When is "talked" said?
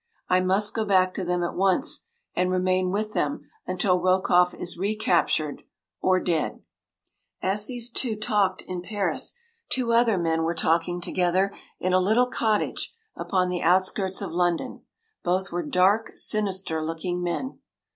8.15-8.63